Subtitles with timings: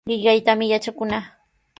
[0.09, 1.23] Qillqaytami yatrakunaa.